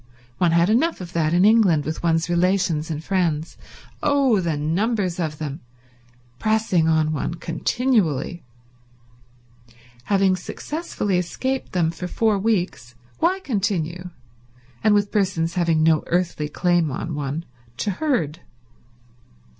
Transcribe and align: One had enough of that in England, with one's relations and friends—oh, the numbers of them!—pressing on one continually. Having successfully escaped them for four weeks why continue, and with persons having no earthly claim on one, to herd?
One 0.39 0.49
had 0.51 0.67
enough 0.71 0.99
of 0.99 1.13
that 1.13 1.31
in 1.31 1.45
England, 1.45 1.85
with 1.85 2.01
one's 2.01 2.27
relations 2.27 2.89
and 2.89 3.03
friends—oh, 3.03 4.39
the 4.39 4.57
numbers 4.57 5.19
of 5.19 5.37
them!—pressing 5.37 6.87
on 6.87 7.11
one 7.13 7.35
continually. 7.35 8.43
Having 10.05 10.37
successfully 10.37 11.19
escaped 11.19 11.73
them 11.73 11.91
for 11.91 12.07
four 12.07 12.39
weeks 12.39 12.95
why 13.19 13.41
continue, 13.41 14.09
and 14.83 14.95
with 14.95 15.11
persons 15.11 15.53
having 15.53 15.83
no 15.83 16.03
earthly 16.07 16.49
claim 16.49 16.89
on 16.89 17.13
one, 17.13 17.45
to 17.77 17.91
herd? 17.91 18.39